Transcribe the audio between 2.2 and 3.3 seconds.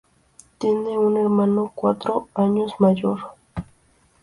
años mayor.